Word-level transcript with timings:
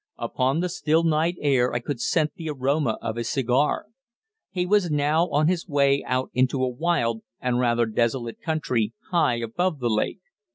Upon 0.17 0.61
the 0.61 0.69
still 0.69 1.03
night 1.03 1.35
air 1.41 1.73
I 1.75 1.79
could 1.79 2.01
scent 2.01 2.33
the 2.33 2.49
aroma 2.49 2.97
of 3.03 3.17
his 3.17 3.29
cigar. 3.29 3.85
He 4.49 4.65
was 4.65 4.89
now 4.89 5.29
on 5.29 5.47
his 5.47 5.67
way 5.67 6.03
out 6.07 6.31
into 6.33 6.63
a 6.63 6.67
wild 6.69 7.21
and 7.39 7.59
rather 7.59 7.85
desolate 7.85 8.41
country, 8.41 8.93
high 9.11 9.35
above 9.35 9.77
the 9.77 9.91
lake. 9.91 10.21